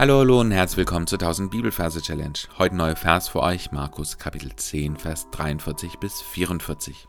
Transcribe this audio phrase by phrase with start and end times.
[0.00, 2.38] Hallo, hallo und herzlich willkommen zur 1000 Bibelverse Challenge.
[2.56, 7.08] Heute neuer Vers für euch, Markus Kapitel 10, Vers 43 bis 44.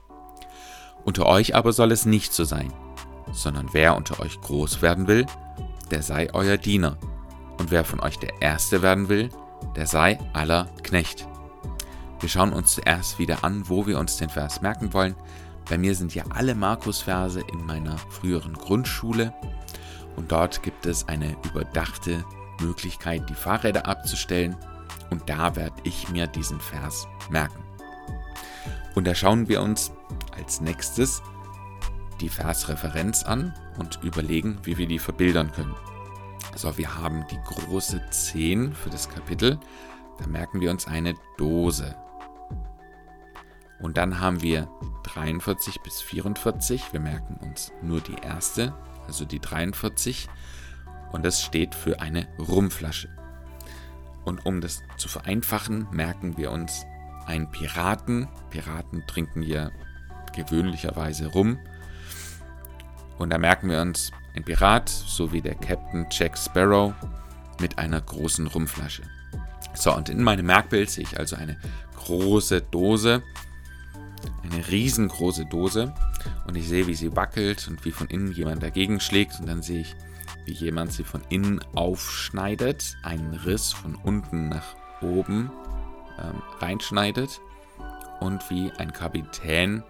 [1.05, 2.73] Unter euch aber soll es nicht so sein,
[3.31, 5.27] sondern wer unter euch groß werden will,
[5.91, 6.97] der sei euer Diener.
[7.59, 9.29] Und wer von euch der Erste werden will,
[9.75, 11.27] der sei aller Knecht.
[12.19, 15.13] Wir schauen uns zuerst wieder an, wo wir uns den Vers merken wollen.
[15.69, 19.31] Bei mir sind ja alle Markus-Verse in meiner früheren Grundschule
[20.15, 22.25] und dort gibt es eine überdachte
[22.59, 24.55] Möglichkeit, die Fahrräder abzustellen
[25.09, 27.63] und da werde ich mir diesen Vers merken.
[28.95, 29.91] Und da schauen wir uns
[30.35, 31.21] als nächstes
[32.21, 35.75] die Versreferenz an und überlegen, wie wir die verbildern können.
[36.55, 39.59] So, wir haben die große 10 für das Kapitel.
[40.17, 41.95] Da merken wir uns eine Dose.
[43.79, 44.67] Und dann haben wir
[45.03, 46.91] 43 bis 44.
[46.91, 48.73] Wir merken uns nur die erste,
[49.07, 50.27] also die 43
[51.11, 53.09] und das steht für eine Rumflasche.
[54.25, 56.85] Und um das zu vereinfachen, merken wir uns
[57.25, 58.27] einen Piraten.
[58.49, 59.71] Piraten trinken hier
[60.35, 61.57] gewöhnlicherweise Rum.
[63.17, 66.93] Und da merken wir uns ein Pirat sowie der Captain Jack Sparrow
[67.59, 69.03] mit einer großen Rumflasche.
[69.73, 71.57] So, und in meinem Merkbild sehe ich also eine
[71.95, 73.21] große Dose,
[74.43, 75.93] eine riesengroße Dose.
[76.47, 79.39] Und ich sehe, wie sie wackelt und wie von innen jemand dagegen schlägt.
[79.39, 79.95] Und dann sehe ich
[80.49, 85.51] wie jemand sie von innen aufschneidet, einen Riss von unten nach oben
[86.19, 87.39] ähm, reinschneidet
[88.19, 89.83] und wie ein Kapitän,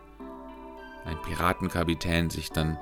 [1.05, 2.77] ein Piratenkapitän sich dann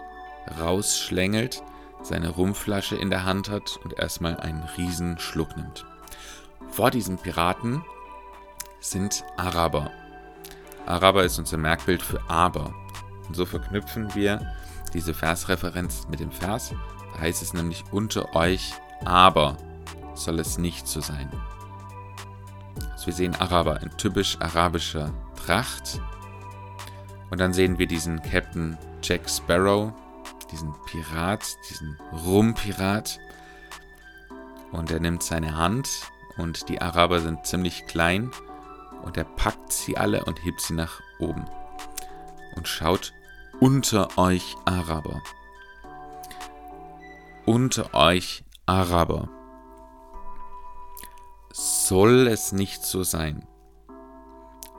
[0.60, 1.62] rausschlängelt,
[2.02, 5.86] seine Rumflasche in der Hand hat und erstmal einen riesen Schluck nimmt.
[6.70, 7.84] Vor diesem Piraten
[8.80, 9.92] sind Araber.
[10.88, 12.74] Araber ist unser Merkbild für Aber.
[13.28, 14.56] Und so verknüpfen wir
[14.94, 16.74] diese Versreferenz mit dem Vers
[17.20, 18.74] heißt es nämlich unter euch,
[19.06, 19.58] aber
[20.14, 21.30] soll es nicht so sein.
[22.92, 26.02] Also wir sehen Araber in typisch arabischer Tracht.
[27.30, 29.94] Und dann sehen wir diesen Captain Jack Sparrow,
[30.52, 33.20] diesen Pirat, diesen Rumpirat.
[34.72, 35.90] Und er nimmt seine Hand
[36.38, 38.32] und die Araber sind ziemlich klein
[39.04, 41.46] und er packt sie alle und hebt sie nach oben
[42.56, 43.14] und schaut
[43.60, 45.22] unter euch Araber
[47.48, 49.30] unter euch Araber.
[51.54, 53.48] Soll es nicht so sein?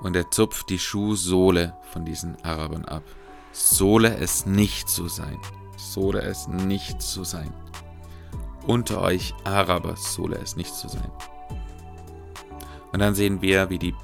[0.00, 3.02] Und er zupft die Schuhsohle von diesen Arabern ab.
[3.52, 5.38] Solle es nicht so sein.
[5.78, 7.52] Solle es nicht so sein.
[8.66, 11.10] Unter euch Araber solle es nicht so sein.
[12.92, 13.94] Und dann sehen wir, wie die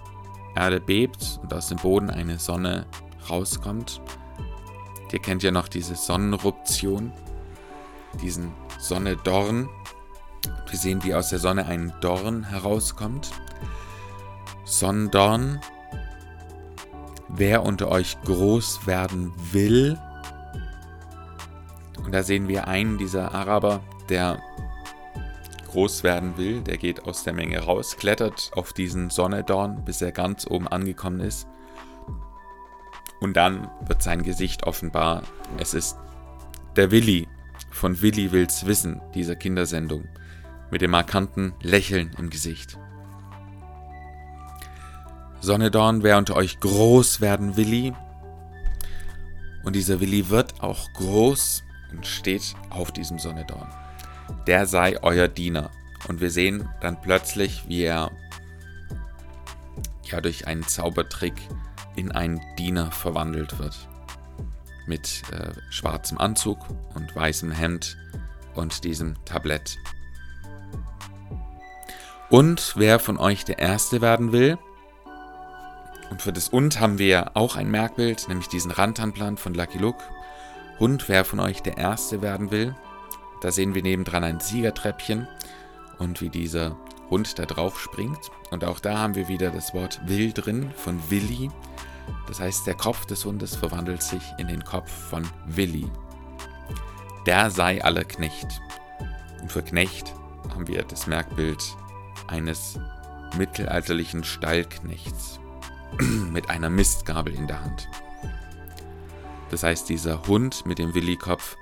[0.56, 2.86] Erde bebt und aus dem Boden eine Sonne
[3.28, 4.00] rauskommt.
[5.12, 7.12] Ihr kennt ja noch diese Sonnenruption
[8.22, 9.68] diesen Sonne-Dorn.
[10.68, 13.30] Wir sehen, wie aus der Sonne ein Dorn herauskommt.
[14.64, 15.60] Sonnendorn.
[17.28, 19.98] Wer unter euch groß werden will.
[22.04, 24.38] Und da sehen wir einen dieser Araber, der
[25.70, 26.60] groß werden will.
[26.60, 31.20] Der geht aus der Menge raus, klettert auf diesen Sonnedorn, bis er ganz oben angekommen
[31.20, 31.48] ist.
[33.20, 35.22] Und dann wird sein Gesicht offenbar.
[35.58, 35.96] Es ist
[36.76, 37.26] der Willi,
[37.74, 40.08] von Willi Wills Wissen, dieser Kindersendung,
[40.70, 42.78] mit dem markanten Lächeln im Gesicht.
[45.40, 47.92] Sonnedorn, wer unter euch groß werden Willi?
[49.64, 53.68] Und dieser Willi wird auch groß und steht auf diesem Sonnedorn.
[54.46, 55.70] Der sei euer Diener.
[56.08, 58.10] Und wir sehen dann plötzlich, wie er
[60.10, 61.34] ja durch einen Zaubertrick
[61.96, 63.88] in einen Diener verwandelt wird
[64.86, 66.58] mit äh, schwarzem Anzug
[66.94, 67.96] und weißem Hemd
[68.54, 69.76] und diesem Tablett.
[72.30, 74.58] Und wer von euch der Erste werden will,
[76.10, 80.04] und für das Und haben wir auch ein Merkbild, nämlich diesen Rantanplan von Lucky Luke.
[80.78, 82.74] Und wer von euch der Erste werden will,
[83.40, 85.26] da sehen wir nebendran ein Siegertreppchen
[85.98, 86.76] und wie dieser
[87.10, 88.30] Hund da drauf springt.
[88.50, 91.50] Und auch da haben wir wieder das Wort Will drin von Willi,
[92.26, 95.90] das heißt, der Kopf des Hundes verwandelt sich in den Kopf von Willi.
[97.26, 98.60] Der sei aller Knecht.
[99.40, 100.14] Und für Knecht
[100.50, 101.62] haben wir das Merkbild
[102.26, 102.78] eines
[103.36, 105.38] mittelalterlichen Stallknechts
[106.32, 107.88] mit einer Mistgabel in der Hand.
[109.50, 111.56] Das heißt, dieser Hund mit dem Willi-Kopf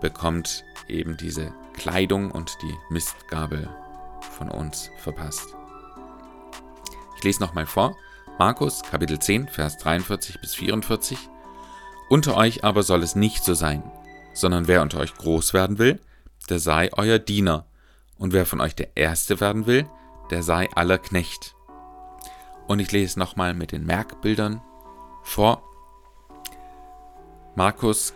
[0.00, 3.68] bekommt eben diese Kleidung und die Mistgabel
[4.36, 5.54] von uns verpasst.
[7.16, 7.96] Ich lese nochmal vor.
[8.40, 11.18] Markus Kapitel 10, Vers 43 bis 44.
[12.08, 13.82] Unter euch aber soll es nicht so sein,
[14.32, 16.00] sondern wer unter euch groß werden will,
[16.48, 17.66] der sei euer Diener.
[18.16, 19.86] Und wer von euch der Erste werden will,
[20.30, 21.54] der sei aller Knecht.
[22.66, 24.62] Und ich lese nochmal mit den Merkbildern
[25.22, 25.62] vor.
[27.56, 28.14] Markus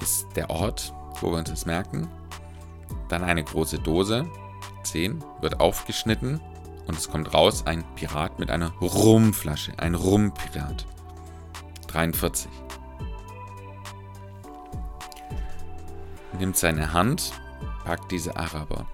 [0.00, 2.08] ist der Ort, wo wir uns das merken.
[3.10, 4.26] Dann eine große Dose,
[4.84, 6.40] 10, wird aufgeschnitten
[6.88, 10.86] und es kommt raus ein Pirat mit einer Rumflasche, ein Rumpirat.
[11.86, 12.50] 43.
[16.38, 17.32] Nimmt seine Hand,
[17.84, 18.86] packt diese Araber.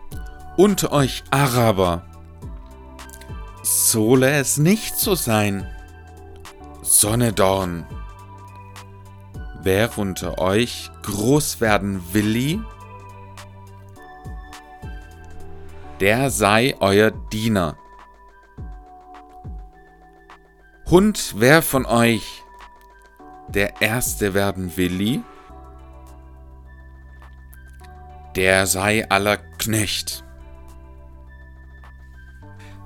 [0.56, 2.04] Unter euch Araber
[3.62, 5.68] solle es nicht so sein.
[6.82, 7.86] Sonnedorn.
[9.62, 12.60] Wer unter euch groß werden willi,
[16.00, 17.76] der sei euer Diener.
[20.94, 22.44] Hund, wer von euch
[23.48, 25.24] der Erste werden willi,
[28.36, 30.22] der sei aller Knecht.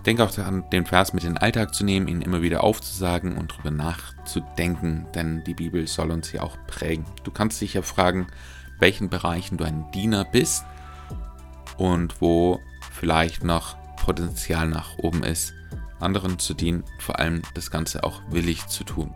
[0.07, 3.37] Denk auch daran, den Vers mit in den Alltag zu nehmen, ihn immer wieder aufzusagen
[3.37, 7.05] und darüber nachzudenken, denn die Bibel soll uns ja auch prägen.
[7.25, 8.27] Du kannst dich ja fragen,
[8.79, 10.65] welchen Bereichen du ein Diener bist
[11.77, 15.53] und wo vielleicht noch Potenzial nach oben ist,
[16.01, 19.13] anderen zu dienen, vor allem das Ganze auch willig zu tun.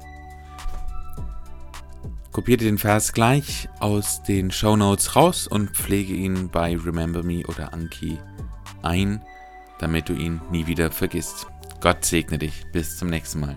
[2.30, 7.42] Kopiere den Vers gleich aus den Show Notes raus und pflege ihn bei Remember Me
[7.46, 8.18] oder Anki
[8.82, 9.22] ein
[9.82, 11.48] damit du ihn nie wieder vergisst.
[11.80, 12.64] Gott segne dich.
[12.72, 13.56] Bis zum nächsten Mal.